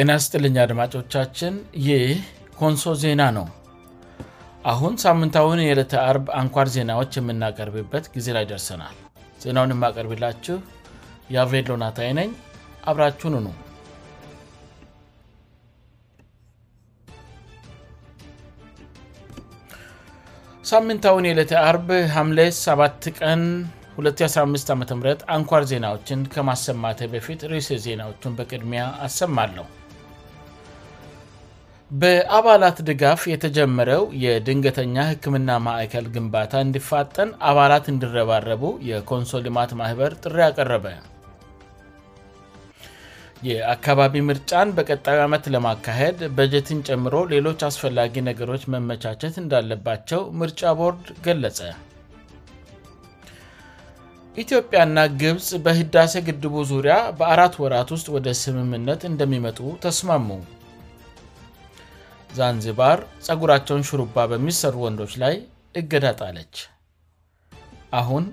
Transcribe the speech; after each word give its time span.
ጤናስጥልኛ 0.00 0.56
አድማጮቻችን 0.64 1.54
ይህ 1.84 2.02
ኮንሶ 2.58 2.82
ዜና 3.04 3.22
ነው 3.36 3.46
አሁን 4.72 4.92
ሳምንታውን 5.04 5.60
የዕለተ 5.62 5.94
አርብ 6.10 6.26
አንኳር 6.40 6.68
ዜናዎች 6.74 7.10
የምናቀርብበት 7.18 8.04
ጊዜ 8.14 8.26
ላይ 8.36 8.44
ደርሰናል 8.50 8.92
ዜናውን 9.44 9.72
የማቀርብላችሁ 9.74 10.56
የአብሬየለናታይ 11.34 12.10
ነኝ 12.18 12.30
አብራችሁንኑ 12.92 13.46
ሳምንታውን 20.72 21.26
የዕለተ 21.30 21.56
አርብ 21.70 21.90
ምሌ 22.28 22.42
7 22.60 23.10
ቀን 23.20 23.42
215 24.08 24.70
አም 24.76 24.82
አንኳር 25.38 25.66
ዜናዎችን 25.72 26.22
ከማሰማተ 26.36 27.02
በፊት 27.16 27.42
ሬስ 27.54 27.70
ዜናዎቹን 27.88 28.38
በቅድሚያ 28.40 28.84
አሰማለሁ 29.08 29.66
በአባላት 32.00 32.78
ድጋፍ 32.88 33.20
የተጀመረው 33.32 34.02
የድንገተኛ 34.24 34.96
ህክምና 35.10 35.50
ማዕከል 35.66 36.06
ግንባታ 36.14 36.52
እንዲፋጠን 36.64 37.30
አባላት 37.50 37.86
እንድረባረቡ 37.92 38.64
የኮንሶ 38.88 39.38
ልማት 39.46 39.70
ማህበር 39.80 40.12
ጥሪ 40.24 40.36
አቀረበ 40.48 40.88
የአካባቢ 43.48 44.20
ምርጫን 44.28 44.74
በቀጣዩ 44.76 45.18
ዓመት 45.28 45.44
ለማካሄድ 45.54 46.20
በጀትን 46.38 46.78
ጨምሮ 46.88 47.14
ሌሎች 47.32 47.60
አስፈላጊ 47.70 48.14
ነገሮች 48.28 48.62
መመቻቸት 48.74 49.34
እንዳለባቸው 49.44 50.20
ምርጫ 50.42 50.62
ቦርድ 50.82 51.08
ገለጸ 51.28 51.60
ኢትዮጵያና 54.44 54.98
ግብፅ 55.24 55.48
በህዳሴ 55.66 56.12
ግድቡ 56.28 56.56
ዙሪያ 56.74 56.96
በአራት 57.20 57.54
ወራት 57.64 57.88
ውስጥ 57.96 58.08
ወደ 58.18 58.28
ስምምነት 58.44 59.02
እንደሚመጡ 59.12 59.60
ተስማሙ 59.88 60.28
ዛንዚባር 62.36 62.98
ፀጉራቸውን 63.26 63.86
ሹሩባ 63.90 64.16
በሚሰሩ 64.32 64.74
ወንዶች 64.86 65.12
ላይ 65.22 65.34
እገዳጣለች 65.80 66.56
አሁን 68.00 68.24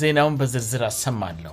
ዜናውን 0.00 0.38
በዝርዝር 0.40 0.82
አሰማለሁ 0.90 1.52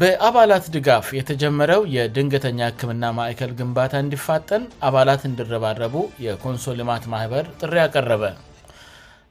በአባላት 0.00 0.64
ድጋፍ 0.74 1.06
የተጀመረው 1.18 1.80
የድንገተኛ 1.94 2.60
ህክምና 2.70 3.04
ማእከል 3.18 3.52
ግንባታ 3.60 3.92
እንዲፋጠን 4.02 4.64
አባላት 4.88 5.22
እንድረባረቡ 5.30 5.94
የኮንሶ 6.26 6.66
ልማት 6.80 7.04
ማህበር 7.14 7.46
ጥሪ 7.62 7.74
አቀረበ 7.86 8.22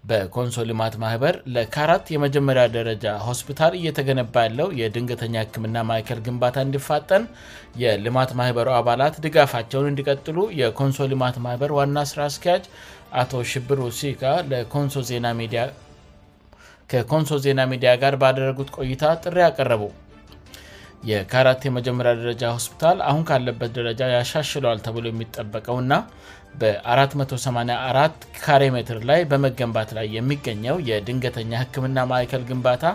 በኮንሶ 0.09 0.58
ልማት 0.67 0.94
ማህበር 1.03 1.36
ለካራት 1.55 2.05
የመጀመሪያ 2.14 2.64
ደረጃ 2.75 3.05
ሆስፒታል 3.28 3.73
እየተገነባ 3.80 4.36
ያለው 4.45 4.67
የድንገተኛ 4.81 5.36
ህክምና 5.44 5.75
ማእከል 5.89 6.19
ግንባታ 6.28 6.56
እንዲፋጠን 6.67 7.23
የልማት 7.81 8.31
ማህበሩ 8.39 8.69
አባላት 8.80 9.16
ድጋፋቸውን 9.25 9.89
እንዲቀጥሉ 9.91 10.38
የኮንሶ 10.61 11.00
ልማት 11.14 11.38
ማህበር 11.45 11.73
ዋና 11.80 12.06
ስራ 12.11 12.22
አስኪያጅ 12.31 12.66
አቶ 13.23 13.31
ሽብር 13.52 13.80
ውሲካ 13.88 14.23
ከኮንሶ 16.91 17.34
ዜና 17.45 17.61
ሚዲያ 17.72 17.89
ጋር 18.02 18.13
ባደረጉት 18.22 18.69
ቆይታ 18.78 19.03
ጥሪ 19.23 19.38
አቀረቡ 19.47 19.84
የካራት 21.09 21.61
የመጀመያ 21.66 22.11
ደረጃ 22.22 22.44
ሆስፒታል 22.56 22.97
አሁን 23.09 23.22
ካለበት 23.30 23.69
ደረጃ 23.78 24.02
ያሻሽለዋል 24.16 24.80
ተብሎ 24.86 25.06
የሚጠበቀውና 25.11 25.94
በ484 26.61 28.28
ካሬ 28.44 28.64
ሜትር 28.75 28.97
ላይ 29.09 29.19
በመገንባት 29.31 29.90
ላይ 29.97 30.07
የሚገኘው 30.18 30.78
የድንገተኛ 30.90 31.51
ህክምና 31.63 32.00
ማይከል 32.12 32.44
ግንባታ 32.50 32.85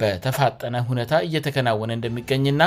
በተፋጠነ 0.00 0.74
ሁኔታ 0.88 1.12
እየተከናወነ 1.28 1.92
እንደሚገኝና 1.98 2.62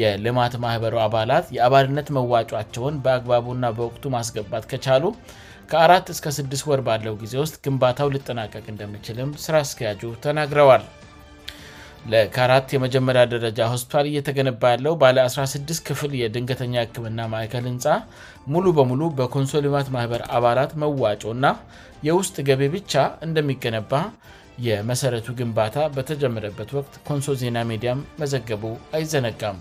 የልማት 0.00 0.52
ማኅበሩ 0.64 0.96
አባላት 1.06 1.46
የአባልነት 1.56 2.08
መዋጫቸውን 2.18 3.00
በአግባቡ 3.06 3.46
ና 3.62 3.68
በወቅቱ 3.78 4.04
ማስገባት 4.16 4.66
ከቻሉ 4.72 5.04
ከአራት 5.72 6.06
እስከ 6.14 6.26
6 6.40 6.64
ወር 6.72 6.82
ባለው 6.88 7.16
ጊዜ 7.24 7.34
ውስጥ 7.44 7.56
ግንባታው 7.66 8.14
ሊጠናቀቅ 8.16 8.64
እንደሚችልም 8.74 9.32
ስራ 9.46 9.56
አስኪያጁ 9.66 10.02
ተናግረዋል 10.24 10.84
ለካራት 12.12 12.68
የመጀመሪያ 12.74 13.22
ደረጃ 13.34 13.58
ሆስፒታል 13.72 14.06
እየተገነባ 14.10 14.62
ያለው 14.72 14.94
ባለ16 15.02 15.80
ክፍል 15.88 16.12
የድንገተኛ 16.22 16.74
ህክምና 16.84 17.18
ማዕከል 17.32 17.64
ህንፃ 17.70 17.86
ሙሉ 18.52 18.64
በሙሉ 18.78 19.02
በኮንሶ 19.18 19.54
ልማት 19.66 19.88
ማህበር 19.96 20.22
አባላት 20.38 20.72
መዋጮና 20.82 21.46
የውስጥ 22.08 22.36
ገቤ 22.50 22.62
ብቻ 22.76 22.94
እንደሚገነባ 23.28 23.92
የመሰረቱ 24.68 25.26
ግንባታ 25.40 25.76
በተጀመረበት 25.96 26.70
ወቅት 26.78 26.94
ኮንሶ 27.08 27.28
ዜና 27.42 27.58
ሜዲያም 27.72 28.00
መዘገቡ 28.22 28.64
አይዘነጋም 28.96 29.58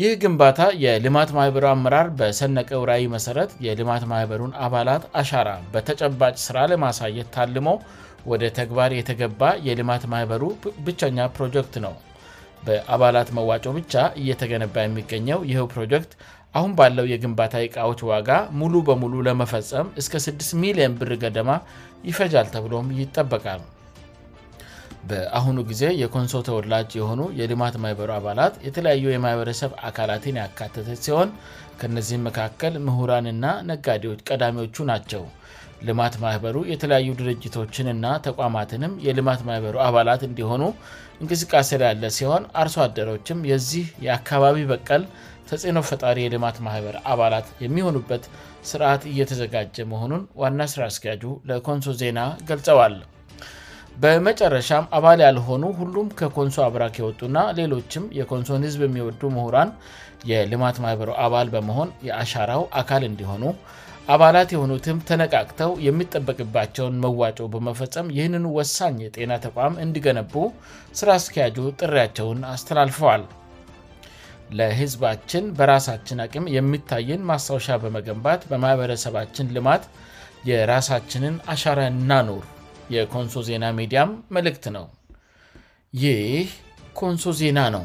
ይህ 0.00 0.12
ግንባታ 0.20 0.60
የልማት 0.82 1.30
ማኅበሩ 1.38 1.64
አምራር 1.70 2.06
በሰነቀ 2.18 2.68
ውራይ 2.82 3.02
መሠረት 3.14 3.50
የልማት 3.64 4.04
ማህበሩን 4.12 4.52
አባላት 4.66 5.02
አሻራ 5.20 5.48
በተጨባጭ 5.74 6.34
ሥራ 6.44 6.58
ለማሳየት 6.72 7.28
ታልመው 7.34 7.76
ወደ 8.30 8.44
ተግባር 8.58 8.90
የተገባ 8.98 9.42
የልማት 9.66 10.02
ማህበሩ 10.12 10.42
ብቸኛ 10.86 11.18
ፕሮጀክት 11.36 11.74
ነው 11.86 11.94
በአባላት 12.66 13.28
መዋጮ 13.36 13.64
ብቻ 13.80 13.94
እየተገነባ 14.22 14.74
የሚገኘው 14.84 15.40
ይህው 15.50 15.66
ፕሮጀክት 15.74 16.12
አሁን 16.58 16.72
ባለው 16.78 17.06
የግንባታ 17.12 17.54
እቃዎች 17.66 18.00
ዋጋ 18.10 18.30
ሙሉ 18.60 18.74
በሙሉ 18.88 19.14
ለመፈጸም 19.28 19.86
እስከ 20.00 20.14
6 20.24 20.50
ሚሊን 20.62 20.94
ብር 21.00 21.12
ገደማ 21.22 21.50
ይፈጃል 22.08 22.46
ተብሎም 22.54 22.88
ይጠበቃል 23.00 23.62
በአሁኑ 25.10 25.56
ጊዜ 25.70 25.84
የኮንሶ 26.02 26.34
ተወላጅ 26.48 26.90
የሆኑ 26.98 27.22
የልማት 27.38 27.74
ማህበሩ 27.84 28.10
አባላት 28.18 28.54
የተለያዩ 28.66 29.06
የማህበረሰብ 29.14 29.72
አካላትን 29.88 30.36
ያካትተ 30.42 30.90
ሲሆን 31.06 31.30
ከነዚህም 31.80 32.26
መካከል 32.28 32.74
ምሁራንና 32.88 33.46
ነጋዴዎች 33.70 34.20
ቀዳሚዎቹ 34.30 34.76
ናቸው 34.92 35.24
ልማት 35.88 36.14
ማህበሩ 36.24 36.56
የተለያዩ 36.72 37.10
ድርጅቶችንና 37.20 38.06
ተቋማትንም 38.26 38.92
የልማት 39.06 39.40
ማህበሩ 39.48 39.76
አባላት 39.88 40.20
እንዲሆኑ 40.28 40.62
እንቅስቃሴ 41.22 41.70
ላያለ 41.82 42.04
ሲሆን 42.18 42.42
አርሶ 42.62 42.76
አደሮችም 42.86 43.40
የዚህ 43.50 43.86
የአካባቢ 44.06 44.58
በቀል 44.72 45.04
ተጽኖ 45.50 45.78
ፈጣሪ 45.90 46.16
የልማት 46.24 46.56
ማህበር 46.66 46.96
አባላት 47.12 47.46
የሚሆኑበት 47.64 48.24
ስርዓት 48.70 49.02
እየተዘጋጀ 49.12 49.76
መሆኑን 49.92 50.22
ዋና 50.42 50.60
ስራ 50.72 50.82
አስኪያጁ 50.90 51.24
ለኮንሶ 51.50 51.94
ዜና 52.02 52.20
ገልጸዋል 52.50 52.94
በመጨረሻም 54.02 54.84
አባል 54.96 55.18
ያልሆኑ 55.26 55.64
ሁሉም 55.80 56.06
ከኮንሶ 56.18 56.56
አብራክ 56.66 56.94
የወጡና 57.00 57.38
ሌሎችም 57.58 58.04
የኮንሶን 58.18 58.64
ህዝብ 58.66 58.80
የሚወዱ 58.86 59.22
ምሁራን 59.36 59.70
የልማት 60.30 60.76
ማህበሩ 60.84 61.10
አባል 61.24 61.46
በመሆን 61.54 61.88
የአሻራው 62.08 62.62
አካል 62.80 63.02
እንዲሆኑ 63.10 63.44
አባላት 64.12 64.48
የሆኑትም 64.52 64.96
ተነቃቅተው 65.08 65.70
የሚጠበቅባቸውን 65.88 66.94
መዋጮ 67.04 67.38
በመፈፀም 67.52 68.08
ይህን 68.16 68.46
ወሳኝ 68.56 68.96
የጤና 69.04 69.32
ተቋም 69.44 69.74
እንዲገነቡ 69.84 70.32
ስራአስኪያጁ 71.00 71.58
ጥሪያቸውን 71.80 72.40
አስተላልፈዋል 72.54 73.24
ለህዝባችን 74.60 75.44
በራሳችን 75.58 76.18
አቅም 76.24 76.50
የሚታይን 76.56 77.22
ማሳወሻ 77.30 77.68
በመገንባት 77.84 78.42
በማህበረሰባችን 78.50 79.52
ልማት 79.58 79.84
የራሳችንን 80.50 81.36
አሻረና 81.54 82.12
ኑር 82.30 82.44
የኮንሶ 82.96 83.40
ዜና 83.50 83.64
ሚዲያም 83.80 84.10
መልእክት 84.38 84.64
ነው 84.78 84.86
ይህ 86.04 86.48
ኮንሶ 87.02 87.30
ዜና 87.42 87.58
ነው 87.76 87.84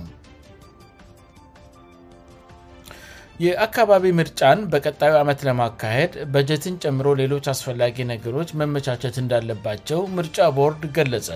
የአካባቢ 3.46 4.04
ምርጫን 4.20 4.60
በቀጣዩ 4.74 5.12
ዓመት 5.24 5.40
ለማካሄድ 5.48 6.14
በጀትን 6.34 6.76
ጨምሮ 6.84 7.08
ሌሎች 7.20 7.46
አስፈላጊ 7.52 7.98
ነገሮች 8.12 8.50
መመቻቸት 8.60 9.16
እንዳለባቸው 9.22 10.00
ምርጫ 10.18 10.38
ቦርድ 10.58 10.84
ገለጸ 10.96 11.30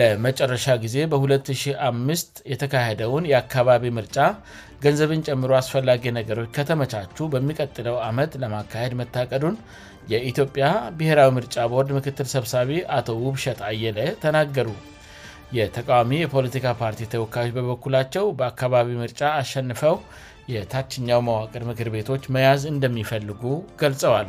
ለመጨረሻ 0.00 0.66
ጊዜ 0.84 0.96
በ205 1.14 2.42
የተካሄደውን 2.52 3.24
የአካባቢ 3.32 3.86
ምርጫ 3.98 4.18
ገንዘብን 4.84 5.24
ጨምሮ 5.28 5.50
አስፈላጊ 5.62 6.04
ነገሮች 6.20 6.52
ከተመቻቹ 6.58 7.16
በሚቀጥለው 7.34 7.96
አመት 8.10 8.38
ለማካሄድ 8.44 8.94
መታቀዱን 9.02 9.56
የኢትዮጵያ 10.14 10.68
ብሔራዊ 11.00 11.32
ምርጫ 11.40 11.56
ቦርድ 11.74 11.90
ምክትል 11.98 12.28
ሰብሳቢ 12.36 12.72
አቶ 12.98 13.08
ውብሸት 13.26 13.62
አየለ 13.72 13.98
ተናገሩ 14.26 14.70
የተቃዋሚ 15.58 16.10
የፖለቲካ 16.22 16.66
ፓርቲ 16.80 17.04
ተወካዮች 17.12 17.52
በበኩላቸው 17.54 18.24
በአካባቢ 18.38 18.88
ምርጫ 19.02 19.20
አሸንፈው 19.38 19.96
የታችኛው 20.52 21.20
መዋቅር 21.28 21.62
ምክር 21.70 21.88
ቤቶች 21.94 22.22
መያዝ 22.34 22.62
እንደሚፈልጉ 22.74 23.42
ገልጸዋል 23.80 24.28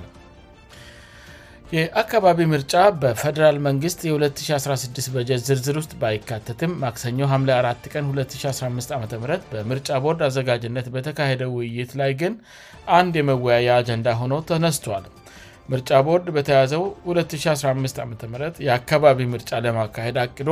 የአካባቢ 1.76 2.40
ምርጫ 2.54 2.74
በፈደራል 3.02 3.58
መንግሥት 3.68 4.00
የ2016 4.08 5.08
በጀት 5.16 5.42
ዝርዝር 5.48 5.78
ውስጥ 5.82 5.94
ባይካተትም 6.02 6.72
ማክሰኞ 6.84 7.20
ም 7.42 7.46
4 7.60 7.88
ቀን 7.94 8.04
2015 8.18 8.96
ዓ 8.98 9.00
ም 9.04 9.10
በምርጫ 9.54 9.90
ቦርድ 10.06 10.22
አዘጋጅነት 10.28 10.88
በተካሄደው 10.96 11.54
ውይይት 11.58 11.94
ላይ 12.02 12.12
ግን 12.22 12.34
አንድ 12.98 13.14
የመወያየ 13.22 13.70
አጀንዳ 13.82 14.10
ሆኖ 14.22 14.34
ተነስቷል 14.52 15.06
ምርጫ 15.74 15.90
ቦርድ 16.10 16.28
በተያዘው 16.38 16.84
2015 17.18 18.04
ዓም 18.06 18.14
የአካባቢ 18.68 19.20
ምርጫ 19.36 19.50
ለማካሄድ 19.68 20.16
አቅዶ 20.26 20.50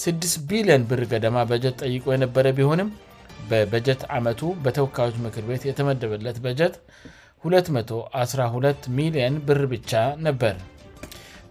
6 0.00 0.26
ቢሊዮን 0.50 0.82
ብር 0.90 1.00
ገደማ 1.12 1.38
በጀት 1.50 1.76
ጠይቆ 1.82 2.04
የነበረ 2.14 2.48
ቢሆንም 2.58 2.88
በበጀት 3.50 4.00
ዓመቱ 4.16 4.40
በተወካዮች 4.64 5.16
ምክር 5.24 5.44
ቤት 5.48 5.62
የተመደበለት 5.68 6.36
በጀት 6.44 6.74
212 7.46 8.86
ሚሊን 8.98 9.36
ብር 9.46 9.60
ብቻ 9.72 9.92
ነበር 10.26 10.54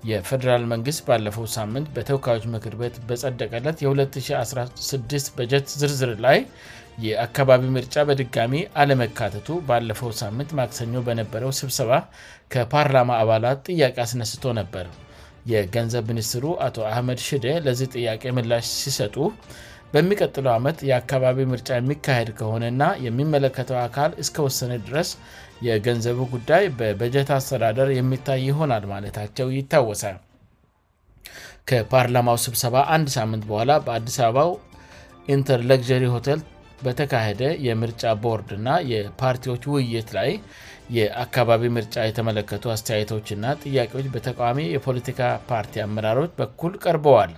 የፌደራል 0.10 0.64
መንግስት 0.74 1.02
ባለፈው 1.10 1.46
ሳምንት 1.58 1.88
በተወካዮች 1.96 2.46
ምክር 2.54 2.76
ቤት 2.82 2.96
በጸደቀለት 3.10 3.80
የ216 3.86 5.34
በጀት 5.40 5.68
ዝርዝር 5.82 6.14
ላይ 6.28 6.40
የአካባቢ 7.08 7.66
ምርጫ 7.78 7.98
በድጋሚ 8.12 8.56
አለመካተቱ 8.84 9.50
ባለፈው 9.72 10.14
ሳምንት 10.24 10.54
ማክሰኞ 10.60 10.94
በነበረው 11.10 11.52
ስብሰባ 11.62 11.92
ከፓርላማ 12.56 13.20
አባላት 13.26 13.68
ጥያቄ 13.74 13.96
አስነስቶ 14.08 14.46
ነበር 14.62 14.88
የገንዘብ 15.54 16.06
ሚኒስትሩ 16.12 16.44
አቶ 16.66 16.78
አህመድ 16.92 17.20
ሽደ 17.28 17.48
ለዚህ 17.66 17.88
ጥያቄ 17.96 18.24
ምላሽ 18.38 18.68
ሲሰጡ 18.82 19.16
በሚቀጥለው 19.92 20.52
አመት 20.60 20.78
የአካባቢ 20.90 21.38
ምርጫ 21.52 21.70
የሚካሄድ 21.78 22.30
ከሆነና 22.40 22.84
የሚመለከተው 23.06 23.78
አካል 23.88 24.12
እስከወሰነ 24.24 24.74
ድረስ 24.88 25.10
የገንዘቡ 25.68 26.20
ጉዳይ 26.34 26.64
በበጀት 26.80 27.30
አስተዳደር 27.38 27.90
የሚታይ 28.00 28.42
ይሆናል 28.50 28.84
ማለታቸው 28.94 29.48
ይታወሳል 29.58 30.18
ከፓርላማው 31.70 32.38
ስብሰባ 32.48 32.76
አንድ 32.96 33.08
ሳምንት 33.18 33.44
በኋላ 33.52 33.72
በአዲስ 33.86 34.18
አበባው 34.28 34.52
ኢንተርltar 35.36 36.04
ሆቴል 36.16 36.42
በተካሄደ 36.86 37.44
የምርጫ 37.68 38.04
ቦርድ 38.24 38.50
እና 38.58 38.70
የፓርቲዎች 38.92 39.64
ውይይት 39.74 40.10
ላይ 40.18 40.30
የአካባቢ 40.95 41.63
ምርጫ 41.78 41.95
የተመለከቱ 42.10 42.63
አስተያየቶችና 42.74 43.45
ጥያቄዎች 43.63 44.06
በተቃሚ 44.13 44.60
የፖለቲካ 44.75 45.22
ፓርቲ 45.50 45.75
አመራሮች 45.86 46.31
በኩል 46.39 46.74
ቀርበዋል 46.84 47.31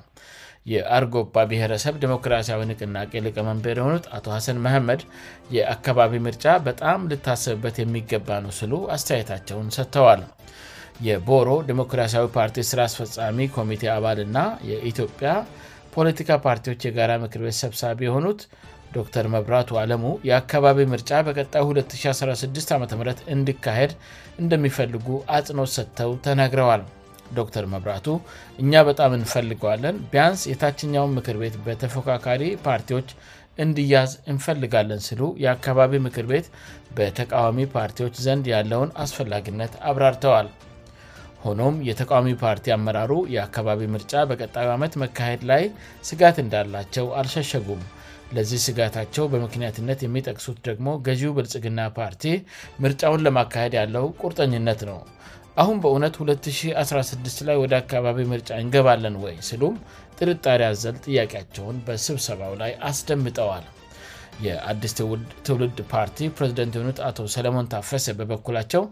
የአርጎባ 0.73 1.35
ብሔረሰብ 1.51 1.95
ዲሞክራሲያዊ 2.03 2.61
ንቅናቄ 2.71 3.13
ሊቀመንበር 3.27 3.77
የሆኑት 3.79 4.05
አቶ 4.17 4.25
ሀሰን 4.35 4.57
መህመድ 4.65 5.01
የአካባቢ 5.57 6.13
ምርጫ 6.27 6.45
በጣም 6.67 7.07
ልታሰብበት 7.11 7.77
የሚገባ 7.83 8.29
ነው 8.45 8.51
ስሉ 8.59 8.73
አስተያየታቸውን 8.95 9.69
ሰጥተዋል 9.77 10.21
የቦሮ 11.07 11.49
ዲሞክራሲያዊ 11.69 12.25
ፓርቲ 12.37 12.59
ስራአስፈፃሚ 12.71 13.39
ኮሚቴ 13.57 13.83
አባል 13.97 14.19
ና 14.35 14.39
የኢትዮጵያ 14.71 15.31
ፖለቲካ 15.95 16.31
ፓርቲዎች 16.45 16.81
የጋራ 16.87 17.11
ምክርቤት 17.25 17.57
ሰብሳቢ 17.63 17.99
የሆኑት 18.07 18.41
ዶተር 18.93 19.25
መብራቱ 19.33 19.69
አለሙ 19.81 20.03
የአካባቢ 20.27 20.79
ምርጫ 20.93 21.09
በቀጣዩ 21.25 21.65
2016 21.73 22.71
ዓም 22.75 22.83
እንዲካሄድ 23.35 23.91
እንደሚፈልጉ 24.43 25.07
አጽኖት 25.37 25.71
ሰጥተው 25.77 26.11
ተናግረዋል 26.27 26.83
ዶተር 27.37 27.65
መብራቱ 27.73 28.07
እኛ 28.61 28.71
በጣም 28.87 29.15
እንፈልገዋለን 29.17 29.97
ቢያንስ 30.13 30.43
የታችኛውን 30.51 31.13
ምክር 31.17 31.35
ቤት 31.41 31.55
በተፎካካሪ 31.67 32.43
ፓርቲዎች 32.67 33.09
እንድያዝ 33.63 34.11
እንፈልጋለን 34.31 35.01
ስሉ 35.09 35.21
የአካባቢ 35.43 35.93
ምክር 36.07 36.25
ቤት 36.31 36.47
በተቃዋሚ 36.97 37.59
ፓርቲዎች 37.75 38.15
ዘንድ 38.25 38.45
ያለውን 38.53 38.93
አስፈላጊነት 39.05 39.73
አብራርተዋል 39.91 40.49
ሆኖም 41.45 41.75
የተቃዋሚ 41.89 42.29
ፓርቲ 42.43 42.65
አመራሩ 42.77 43.11
የአካባቢ 43.35 43.81
ምርጫ 43.95 44.13
በቀጣዩ 44.31 44.67
ዓመት 44.77 44.93
መካሄድ 45.03 45.43
ላይ 45.53 45.63
ስጋት 46.09 46.37
እንዳላቸው 46.45 47.05
አልሸሸጉም 47.19 47.81
ለዚህ 48.35 48.59
ስጋታቸው 48.65 49.23
በምክንያትነት 49.33 49.99
የሚጠቅሱት 50.05 50.57
ደግሞ 50.67 50.87
ገዚው 51.07 51.31
ብልጽግና 51.37 51.79
ፓርቲ 51.97 52.23
ምርጫውን 52.83 53.23
ለማካሄድ 53.27 53.73
ያለው 53.81 54.05
ቁርጠኝነት 54.23 54.81
ነው 54.91 54.99
አሁን 55.61 55.77
በእውነት 55.83 56.15
216 56.25 57.41
ላይ 57.47 57.57
ወደ 57.63 57.73
አካባቢ 57.83 58.19
ምርጫ 58.33 58.49
እንገባለን 58.63 59.15
ወይ 59.23 59.35
ስሉም 59.49 59.75
ጥርጣሪ 60.19 60.61
አዘል 60.71 60.95
ጥያቄያቸውን 61.07 61.77
በስብሰባው 61.89 62.53
ላይ 62.61 62.71
አስደምጠዋል 62.89 63.65
የአዲስ 64.45 64.93
ትውልድ 65.47 65.77
ፓርቲ 65.93 66.19
ፕሬዝደንት 66.37 66.75
የሆኑት 66.77 66.99
አቶ 67.09 67.17
ሰለሞን 67.35 67.69
ታፈሰ 67.75 68.07
በበኩላቸው 68.19 68.85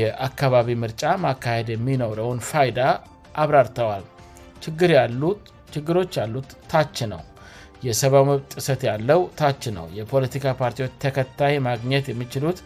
የአካባቢ 0.00 0.68
ምርጫ 0.84 1.02
ማካሄድ 1.26 1.70
የሚኖረውን 1.74 2.40
ፋይዳ 2.52 2.78
አብራርተዋል 3.44 4.04
ችግሮች 5.76 6.12
ያሉት 6.22 6.50
ታች 6.72 6.98
ነው 7.12 7.22
የሰብው 7.88 8.22
መብት 8.28 8.44
ጥሰት 8.56 8.82
ያለው 8.90 9.20
ታች 9.38 9.62
ነው 9.78 9.86
የፖለቲካ 9.98 10.44
ፓርቲዎች 10.60 10.92
ተከታይ 11.04 11.54
ማግኘት 11.68 12.04
የሚችሉት 12.12 12.58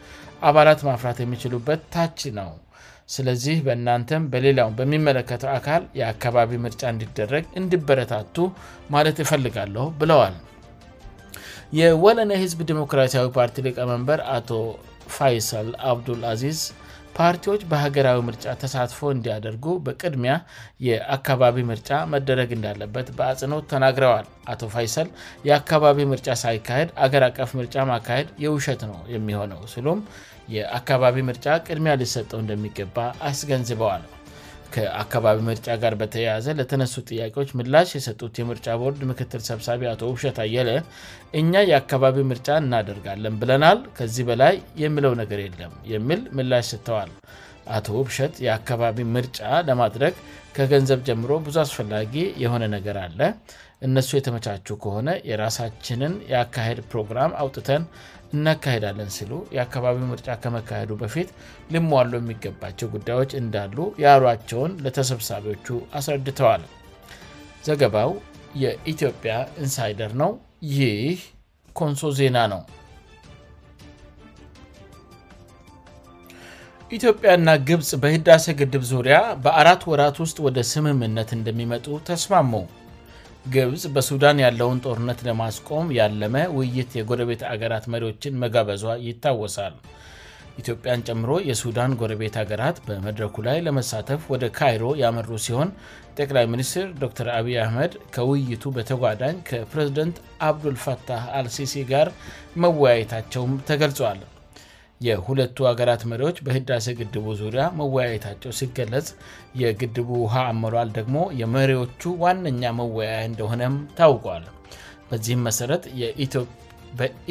አባላት 0.48 0.80
ማፍራት 0.88 1.18
የሚችሉበት 1.22 1.80
ታች 1.94 2.18
ነው 2.40 2.50
ስለዚህ 3.14 3.56
በእናንተም 3.66 4.22
በሌላውም 4.32 4.76
በሚመለከተው 4.78 5.50
አካል 5.58 5.82
የአካባቢ 6.00 6.50
ምርጫ 6.64 6.82
እንዲደረግ 6.94 7.44
እንዲበረታቱ 7.60 8.36
ማለት 8.94 9.16
ይፈልጋለሁ 9.22 9.84
ብለዋል 10.02 10.36
የወለነ 11.78 12.32
ህዝብ 12.42 12.58
ዲሞክራሲያዊ 12.70 13.26
ፓርቲ 13.38 13.62
ሊቀመንበር 13.68 14.20
አቶ 14.36 14.50
ፋይሰል 15.16 15.68
አብዱልአዚዝ 15.92 16.60
ፓርቲዎች 17.16 17.62
በሀገራዊ 17.70 18.18
ምርጫ 18.28 18.44
ተሳትፎ 18.62 19.00
እንዲያደርጉ 19.16 19.64
በቅድሚያ 19.86 20.34
የአካባቢ 20.88 21.56
ምርጫ 21.70 21.90
መደረግ 22.14 22.50
እንዳለበት 22.56 23.08
በአጽኖት 23.20 23.66
ተናግረዋል 23.72 24.26
አቶ 24.54 24.60
ፋይሰል 24.74 25.08
የአካባቢ 25.48 26.00
ምርጫ 26.12 26.28
ሳይካሄድ 26.44 26.92
አገር 27.06 27.24
አቀፍ 27.30 27.52
ምርጫ 27.60 27.76
ማካሄድ 27.92 28.30
የውሸት 28.46 28.84
ነው 28.92 28.98
የሚሆነው 29.16 29.62
ስሉም 29.74 30.02
የአካባቢ 30.56 31.16
ምርጫ 31.30 31.46
ቅድሚያ 31.68 31.94
ሊሰጠው 32.02 32.38
እንደሚገባ 32.44 32.96
አስገንዝበዋል 33.30 34.04
ከአካባቢ 34.74 35.38
ምርጫ 35.48 35.66
ጋር 35.82 35.94
በተያያዘ 36.00 36.46
ለተነሱ 36.58 36.94
ጥያቄዎች 37.10 37.50
ምላሽ 37.58 37.90
የሰጡት 37.96 38.34
የምርጫ 38.40 38.66
ቦርድ 38.82 39.00
ምክትል 39.10 39.40
ሰብሳቢ 39.50 39.82
አቶ 39.92 40.00
ውብሸት 40.10 40.38
አየለ 40.44 40.70
እኛ 41.40 41.52
የአካባቢ 41.70 42.16
ምርጫ 42.32 42.48
እናደርጋለን 42.62 43.36
ብለናል 43.42 43.78
ከዚህ 43.98 44.26
በላይ 44.30 44.54
የሚለው 44.84 45.14
ነገር 45.22 45.40
የለም 45.46 45.72
የሚል 45.94 46.20
ምላሽ 46.38 46.66
ሰተዋል 46.74 47.12
አቶ 47.76 47.86
ውብሸት 48.00 48.34
የአካባቢ 48.48 48.98
ምርጫ 49.14 49.38
ለማድረግ 49.68 50.14
ከገንዘብ 50.58 51.00
ጀምሮ 51.08 51.30
ብዙ 51.48 51.56
አስፈላጊ 51.64 52.14
የሆነ 52.42 52.64
ነገር 52.76 52.96
አለ 53.06 53.20
እነሱ 53.86 54.10
የተመቻቹ 54.16 54.68
ከሆነ 54.84 55.08
የራሳችንን 55.30 56.14
የካሄድ 56.30 56.78
ፕሮግራም 56.92 57.34
አውጥተን 57.42 57.82
እናካሄዳለን 58.36 59.10
ስሉ 59.18 59.32
የአካባቢው 59.56 60.06
ምርጫ 60.12 60.28
ከመካሄዱ 60.42 60.90
በፊት 61.02 61.28
ልሟሉ 61.74 62.10
የሚገባቸው 62.20 62.88
ጉዳዮች 62.94 63.30
እንዳሉ 63.42 63.76
ያሏቸውን 64.04 64.72
ለተሰብሳቢዎቹ 64.84 65.66
አስረድተዋል 65.98 66.64
ዘገባው 67.68 68.10
የኢትዮጵያ 68.62 69.32
ኢንሳይደር 69.64 70.12
ነው 70.22 70.30
ይህ 70.78 71.18
ኮንሶ 71.80 72.10
ዜና 72.20 72.36
ነው 72.54 72.62
ኢትዮጵያና 76.96 77.48
ግብፅ 77.68 77.88
በሂዳሴ 78.02 78.44
ግድብ 78.60 78.84
ዙሪያ 78.90 79.16
በአራት 79.44 79.82
ወራት 79.90 80.16
ውስጥ 80.24 80.36
ወደ 80.46 80.58
ስምምነት 80.72 81.30
እንደሚመጡ 81.36 81.86
ተስማሙ 82.08 82.52
ግብፅ 83.54 83.82
በሱዳን 83.94 84.38
ያለውን 84.44 84.80
ጦርነት 84.86 85.20
ለማስቆም 85.26 85.86
ያለመ 85.98 86.34
ውይይት 86.56 86.90
የጎረቤት 86.98 87.42
አገራት 87.52 87.84
መሪዎችን 87.92 88.38
መጋበዟ 88.42 88.84
ይታወሳል 89.08 89.74
ኢትዮጵያን 90.60 91.04
ጨምሮ 91.08 91.30
የሱዳን 91.48 91.92
ጎረቤት 92.00 92.36
ሀገራት 92.40 92.78
በመድረኩ 92.86 93.36
ላይ 93.48 93.58
ለመሳተፍ 93.66 94.22
ወደ 94.32 94.44
ካይሮ 94.58 94.84
ያመሩ 95.02 95.28
ሲሆን 95.46 95.68
ጠቅላይ 96.20 96.46
ሚኒስትር 96.54 96.88
ዶተር 97.02 97.30
አቢይ 97.38 97.58
አህመድ 97.66 97.92
ከውይይቱ 98.16 98.64
በተጓዳኝ 98.78 99.36
ከፕሬዝደንት 99.50 100.18
አብዱልፈታህ 100.48 101.26
አልሲሲ 101.40 101.76
ጋር 101.92 102.10
መወያየታቸውም 102.64 103.54
ተገልጿል 103.70 104.20
የሁለቱ 105.06 105.56
ሀገራት 105.70 106.02
መሪዎች 106.10 106.38
በህዳሴ 106.46 106.86
ግድቡ 107.00 107.26
ዙሪያ 107.40 107.64
መወያየታቸው 107.80 108.52
ሲገለጽ 108.60 109.08
የግድቡ 109.60 110.08
ውሃ 110.22 110.34
አሞላል 110.52 110.88
ደግሞ 110.98 111.18
የመሪዎቹ 111.40 112.00
ዋነኛ 112.22 112.62
መወያያ 112.78 113.18
እንደሆነም 113.28 113.76
ታውቋል 113.98 114.46
በዚህም 115.10 115.44
መሰረት 115.48 115.84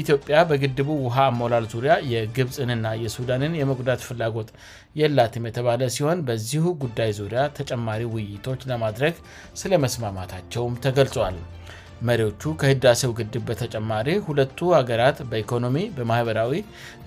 ኢትዮጵያ 0.04 0.38
በግድቡ 0.52 0.88
ውሃ 1.06 1.18
አሞላል 1.32 1.66
ዙሪያ 1.74 1.94
የግብፅንና 2.14 2.88
የሱዳንን 3.04 3.58
የመጉዳት 3.62 4.02
ፍላጎት 4.08 4.50
የላትም 5.02 5.48
የተባለ 5.50 5.82
ሲሆን 5.96 6.24
በዚሁ 6.30 6.64
ጉዳይ 6.86 7.12
ዙሪያ 7.20 7.44
ተጨማሪ 7.60 8.04
ውይይቶች 8.16 8.64
ለማድረግ 8.72 9.18
ስለመስማማታቸውም 9.64 10.80
ተገልጿል 10.86 11.38
መሪዎቹ 12.08 12.42
ከህዳሴው 12.62 13.12
ግድብ 13.20 13.44
በተጨማሪ 13.50 14.08
ሁለቱ 14.28 14.60
ሀገራት 14.80 15.18
በኢኮኖሚ 15.30 15.78
በማኅበራዊ 15.98 16.52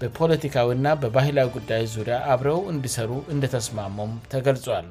በፖለቲካዊና 0.01 0.87
በባህላዊ 1.03 1.49
ጉዳዮች 1.57 1.91
ዙሪያ 1.97 2.17
አብረው 2.33 2.59
እንዲሰሩ 2.73 3.11
እንደተስማመም 3.35 4.13
ተገልጿል 4.33 4.89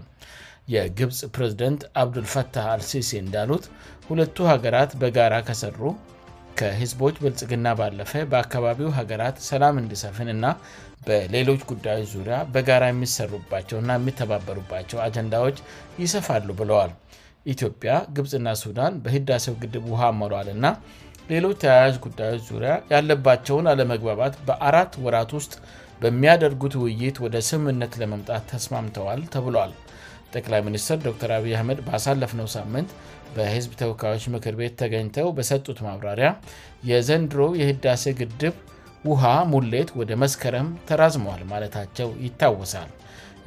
የግብፅ 0.74 1.20
ፕሬዚደንት 1.36 1.82
አብዱልፈታህ 2.04 2.66
አልሲሲ 2.76 3.12
እንዳሉት 3.26 3.64
ሁለቱ 4.10 4.38
ሀገራት 4.54 4.92
በጋራ 5.02 5.34
ከሰሩ 5.50 5.80
ከህዝቦች 6.60 7.16
በልጽግና 7.24 7.68
ባለፈ 7.80 8.12
በአካባቢው 8.32 8.90
ሀገራት 9.00 9.38
ሰላም 9.50 9.76
እንዲሰፍን 9.84 10.30
እና 10.36 10.46
በሌሎች 11.08 11.62
ጉዳዮች 11.74 12.08
ዙሪያ 12.16 12.38
በጋራ 12.56 12.84
የሚሰሩባቸውና 12.92 13.90
የሚተባበሩባቸው 13.98 14.98
አጀንዳዎች 15.08 15.58
ይሰፋሉ 16.04 16.48
ብለዋል 16.62 16.92
ኢትዮጵያ 17.54 17.92
ግብፅና 18.16 18.48
ሱዳን 18.62 18.94
በህዳሴው 19.04 19.56
ግድብ 19.62 19.84
ውሃ 19.92 20.02
መለል 20.22 20.48
እና 20.56 20.66
ሌሎች 21.32 21.58
ተያያዥ 21.64 21.96
ጉዳዮች 22.06 22.42
ዙሪያ 22.52 22.72
ያለባቸውን 22.94 23.68
አለመግባባት 23.72 24.34
በአራት 24.48 24.94
ወራት 25.06 25.32
ውስጥ 25.38 25.54
በሚያደርጉት 26.04 26.76
ውይይት 26.84 27.18
ወደ 27.26 27.38
ስምምነት 27.50 27.94
ለመምጣት 28.02 28.44
ተስማምተዋል 28.52 29.22
ተብሏል 29.34 29.74
ጠቅላይ 30.36 30.62
ሚኒስትር 30.68 30.98
ዶር 31.06 31.32
አብይ 31.38 31.54
አህመድ 31.60 31.80
በሳለፍነው 31.88 32.50
ሳምንት 32.58 32.90
በህዝብ 33.36 33.72
ተወካዮች 33.82 34.26
ምክር 34.36 34.54
ቤት 34.60 34.76
ተገኝተው 34.82 35.28
በሰጡት 35.38 35.80
ማብራሪያ 35.88 36.30
የዘንድሮ 36.92 37.42
የህዳሴ 37.62 38.06
ግድብ 38.22 38.56
ውሃ 39.10 39.26
ሙሌት 39.54 39.92
ወደ 40.02 40.14
መስከረም 40.24 40.70
ተራዝመል 40.90 41.44
ማለታቸው 41.52 42.10
ይታወሳል 42.26 42.90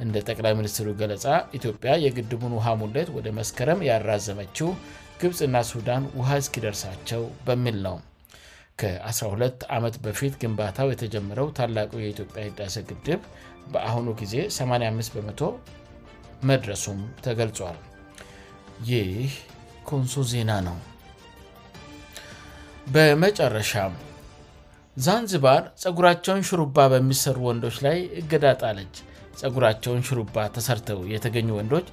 እንደ 0.03 0.15
ጠቅላይ 0.27 0.53
ሚኒስትሩ 0.59 0.87
ገለፃ 1.01 1.25
ኢትዮጵያ 1.57 1.91
የግድቡን 2.05 2.53
ውሃ 2.59 2.67
ሙለት 2.81 3.09
ወደ 3.17 3.27
መስከረም 3.39 3.83
ያራዘመችው 3.89 4.69
ግብፅና 5.21 5.57
ሱዳን 5.71 6.03
ውሃ 6.19 6.29
እስኪደርሳቸው 6.43 7.21
በሚል 7.47 7.77
ነው 7.87 7.95
ከ12 8.81 9.65
ዓመት 9.75 9.95
በፊት 10.05 10.33
ግንባታው 10.41 10.87
የተጀመረው 10.91 11.47
ታላቁ 11.59 11.91
የኢትዮጵያ 12.03 12.43
ዳሰ 12.59 12.75
ግድብ 12.89 13.21
በአሁኑ 13.73 14.07
ጊዜ 14.21 14.35
85በመ0 14.55 15.51
መድረሱም 16.49 16.99
ተገልጿል 17.25 17.77
ይህ 18.89 19.33
ኮንሶ 19.89 20.13
ዜና 20.31 20.51
ነው 20.67 20.77
በመጨረሻ 22.93 23.73
ዛንዝባር 25.05 25.63
ጸጉራቸውን 25.83 26.43
ሹሩባ 26.49 26.79
በሚሰሩ 26.93 27.37
ወንዶች 27.49 27.77
ላይ 27.85 27.97
እገዳጣለች 28.21 28.95
ጸጉራቸውን 29.39 30.05
ሹሩባ 30.09 30.37
ተሠርተው 30.55 30.99
የተገኙ 31.13 31.49
ወንዶች 31.59 31.87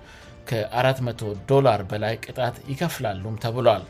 ከ400ዶላር 0.49 1.81
በላይ 1.91 2.15
ቅጣት 2.25 2.57
ይከፍላሉም 2.73 3.35
ተብሏል 3.45 3.85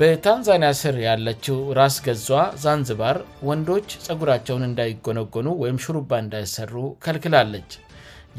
በታንዛኒያ 0.00 0.68
ስር 0.80 0.96
ያለችው 1.08 1.56
ራስ 1.78 1.94
ገዟ 2.06 2.26
ዛንዝባር 2.64 3.16
ወንዶች 3.48 3.88
ጸጉራቸውን 4.06 4.66
እንዳይጎነጎኑ 4.68 5.46
ወይም 5.62 5.78
ሽሩባ 5.84 6.12
እንዳይሠሩ 6.24 6.74
ከልክላለች 7.04 7.70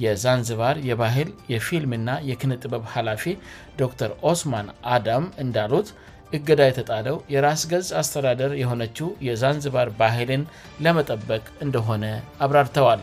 የዛንዝባር 0.03 0.75
የባህል 0.89 1.29
የፊልምና 1.53 2.09
የክንጥበብ 2.29 2.83
ኃላፊ 2.93 3.23
ዶክር 3.81 4.11
ኦስማን 4.31 4.67
አዳም 4.95 5.25
እንዳሉት 5.45 5.89
እገዳ 6.37 6.59
የተጣለው 6.69 7.17
የራስ 7.33 7.63
ገዝ 7.71 7.87
አስተዳደር 8.01 8.53
የሆነችው 8.63 9.07
የዛንዝባር 9.29 9.89
ባህልን 10.01 10.43
ለመጠበቅ 10.85 11.43
እንደሆነ 11.65 12.03
አብራርተዋል 12.45 13.01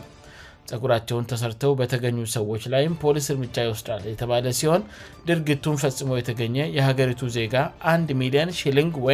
ጸጉራቸውን 0.71 1.27
ተሠርተው 1.31 1.73
በተገኙ 1.81 2.19
ሰዎች 2.37 2.63
ላይም 2.73 2.95
ፖሊስ 3.03 3.27
እርምጃ 3.35 3.57
ይወስዳል 3.67 4.03
የተባለ 4.13 4.45
ሲሆን 4.61 4.83
ድርጊቱን 5.29 5.81
ፈጽሞ 5.83 6.11
የተገኘ 6.21 6.57
የሀገሪቱ 6.79 7.23
ዜጋ 7.39 7.55
1 7.95 8.13
ሚሊየን 8.21 8.51
ሺሊንግወ 8.61 9.09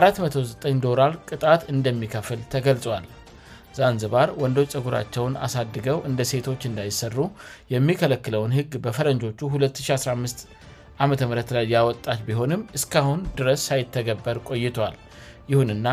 49ዶር 0.00 1.00
ቅጣት 1.30 1.62
እንደሚከፍል 1.74 2.40
ተገልጿል 2.54 3.06
ዛንዝባር 3.78 4.28
ወንዶች 4.42 4.70
ጸጉራቸውን 4.74 5.34
አሳድገው 5.46 5.98
እንደ 6.08 6.20
ሴቶች 6.30 6.62
እንዳይሰሩ 6.68 7.16
የሚከለክለውን 7.74 8.54
ሕግ 8.58 8.72
በፈረንጆቹ 8.84 9.40
215 9.58 10.42
ዓም 11.04 11.10
ላይ 11.56 11.66
ያወጣች 11.74 12.20
ቢሆንም 12.30 12.62
እስካሁን 12.78 13.20
ድረስ 13.40 13.60
ሳይተገበር 13.68 14.38
ቆይቷል 14.48 14.96
ይሁንና 15.52 15.86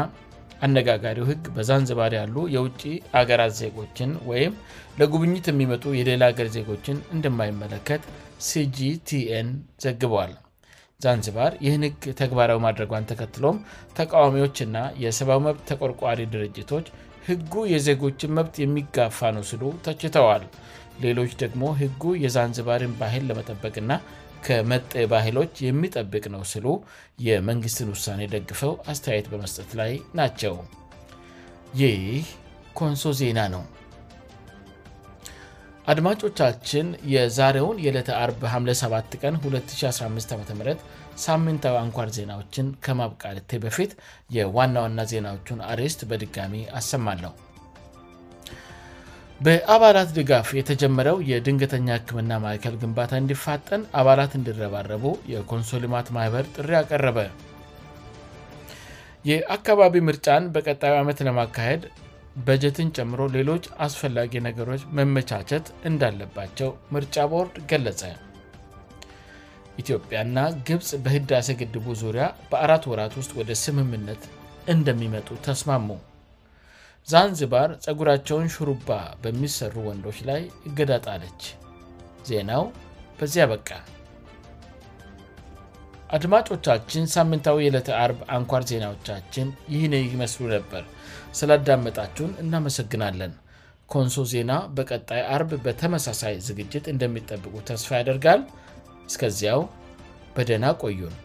አነጋጋሪው 0.66 1.26
ህግ 1.32 1.44
በዛንዝባር 1.56 2.12
ያሉ 2.20 2.36
የውጭ 2.56 2.82
አገራት 3.20 3.54
ዜጎችን 3.62 4.12
ወይም 4.30 4.54
ለጉብኝት 5.00 5.48
የሚመጡ 5.52 5.84
የሌላ 6.00 6.24
ሀገር 6.32 6.48
ዜጎችን 6.58 6.98
እንደማይመለከት 7.16 8.04
cgtn 8.48 9.48
ዘግበዋል 9.84 10.34
ዛንዝባር 11.04 11.52
ይህን 11.66 11.84
ህግ 11.88 12.04
ተግባራዊ 12.22 12.58
ማድረጓን 12.66 13.08
ተከትሎም 13.12 13.58
ተቃዋሚዎችና 14.00 14.78
የሰብዊ 15.04 15.38
መብት 15.48 15.64
ተቆርቋሪ 15.72 16.22
ድርጅቶች 16.36 16.86
ህጉ 17.28 17.54
የዜጎችን 17.74 18.34
መብት 18.38 18.56
የሚጋፋ 18.64 19.20
ነው 19.38 19.44
ስሉ 19.52 19.64
ተችተዋል 19.86 20.44
ሌሎች 21.06 21.32
ደግሞ 21.44 21.64
ህጉ 21.82 22.04
የዛንዝባርን 22.24 22.94
ባይል 23.00 23.26
ለመጠበቅና 23.32 23.90
ከመጠ 24.46 24.92
ባህሎች 25.14 25.52
የሚጠብቅ 25.68 26.24
ነው 26.36 26.42
ስሉ 26.54 26.66
የመንግሥትን 27.28 27.90
ውሳኔ 27.96 28.20
የደግፈው 28.26 28.74
አስተያየት 28.92 29.28
በመስጠት 29.34 29.70
ላይ 29.80 29.92
ናቸው 30.20 30.56
ይህ 31.82 32.28
ኮንሶ 32.80 33.12
ዜና 33.22 33.40
ነው 33.56 33.64
አድማጮቻችን 35.92 36.88
የዛሬውን 37.14 37.78
የዕለተ457 37.86 39.18
ቀን 39.22 39.36
2015 39.46 40.34
ዓም 40.38 40.44
ሳምንታዊ 41.26 41.76
አንኳር 41.84 42.10
ዜናዎችን 42.18 42.68
ከማብቃልቴ 42.86 43.52
በፊት 43.66 43.92
የዋና 44.38 44.76
ዋና 44.86 45.00
ዜናዎቹን 45.12 45.64
አሬስት 45.72 46.02
በድጋሚ 46.10 46.60
አሰማለሁ 46.80 47.32
በአባላት 49.46 50.10
ድጋፍ 50.18 50.48
የተጀመረው 50.60 51.18
የድንገተኛ 51.32 51.88
ህክምና 51.98 52.32
ማዕከል 52.44 52.76
ግንባታ 52.82 53.12
እንዲፋጠን 53.22 53.82
አባላት 54.00 54.32
እንዲረባረቡ 54.40 55.04
የኮንሶልማት 55.32 56.08
ማህበር 56.16 56.46
ጥሪ 56.56 56.70
አቀረበ 56.80 57.20
የአካባቢ 59.30 60.02
ምርጫን 60.08 60.46
በቀጣዩ 60.56 60.94
ዓመት 61.04 61.22
ለማካሄድ 61.28 61.84
በጀትን 62.48 62.90
ጨምሮ 62.98 63.22
ሌሎች 63.38 63.64
አስፈላጊ 63.88 64.34
ነገሮች 64.48 64.82
መመቻቸት 64.98 65.68
እንዳለባቸው 65.92 66.70
ምርጫ 66.96 67.16
ቦርድ 67.34 67.56
ገለጸ 67.72 68.02
ኢትዮጵያና 69.84 70.38
ግብፅ 70.70 70.90
በህዳሴ 71.06 71.50
ግድቡ 71.64 71.88
ዙሪያ 72.04 72.28
በአራት 72.52 72.84
ወራት 72.94 73.16
ውስጥ 73.22 73.32
ወደ 73.42 73.52
ስምምነት 73.64 74.22
እንደሚመጡ 74.76 75.28
ተስማሙ 75.48 75.90
ዛንዝባር 77.12 77.70
ፀጉራቸውን 77.84 78.48
ሹሩባ 78.54 78.90
በሚሰሩ 79.24 79.74
ወንዶች 79.90 80.18
ላይ 80.30 80.42
እገዳጣለች 80.70 81.44
ዜናው 82.30 82.64
በዚያ 83.20 83.44
በቃ 83.52 83.70
አድማጮቻችን 86.16 87.08
ሳምንታዊ 87.14 87.56
የዕለተ 87.64 87.90
አርብ 88.02 88.20
አንኳር 88.38 88.64
ዜናዎቻችን 88.72 89.48
ይህን 89.74 89.96
ይመስሉ 90.12 90.44
ነበር 90.56 90.84
ስላዳመጣችሁን 91.40 92.38
እናመሰግናለን 92.44 93.34
ኮንሶ 93.94 94.24
ዜና 94.34 94.52
በቀጣይ 94.80 95.24
አርብ 95.38 95.52
በተመሳሳይ 95.68 96.36
ዝግጅት 96.50 96.86
እንደሚጠብቁ 96.96 97.56
ተስፋ 97.72 97.90
ያደርጋል 98.02 98.44
እስከዚያው 99.10 99.64
በደና 100.36 100.68
ቆዩን 100.84 101.16